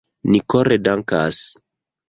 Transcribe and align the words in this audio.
Ni 0.31 0.39
kore 0.53 0.79
dankas. 0.87 1.45